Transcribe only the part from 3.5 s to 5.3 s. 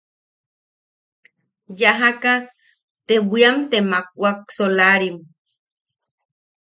te makwak, solarim.